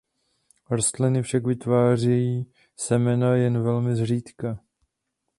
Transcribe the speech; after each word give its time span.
Rostliny 0.69 1.21
však 1.23 1.45
vytvářejí 1.47 2.51
semena 2.77 3.35
jen 3.35 3.63
velmi 3.63 3.95
zřídka. 3.95 4.59